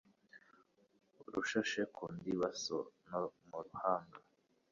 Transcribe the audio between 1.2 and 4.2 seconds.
urushashe ku ndibaso no mu ruhanga.